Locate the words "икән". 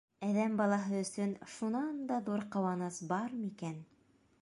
3.53-3.79